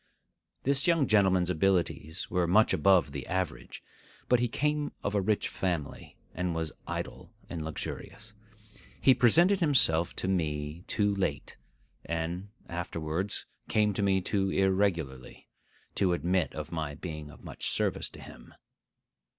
This 0.63 0.87
young 0.87 1.05
gentleman's 1.05 1.51
abilities 1.51 2.27
were 2.27 2.47
much 2.47 2.73
above 2.73 3.11
the 3.11 3.27
average; 3.27 3.83
but 4.27 4.39
he 4.39 4.47
came 4.47 4.93
of 5.03 5.13
a 5.13 5.21
rich 5.21 5.47
family, 5.47 6.17
and 6.33 6.55
was 6.55 6.71
idle 6.87 7.31
and 7.51 7.63
luxurious. 7.63 8.33
He 8.99 9.13
presented 9.13 9.59
himself 9.59 10.15
to 10.15 10.27
me 10.27 10.83
too 10.87 11.13
late, 11.13 11.55
and 12.03 12.49
afterwards 12.67 13.45
came 13.69 13.93
to 13.93 14.01
me 14.01 14.21
too 14.21 14.49
irregularly, 14.49 15.47
to 15.93 16.13
admit 16.13 16.55
of 16.55 16.71
my 16.71 16.95
being 16.95 17.29
of 17.29 17.43
much 17.43 17.69
service 17.69 18.09
to 18.09 18.21
him. 18.21 18.55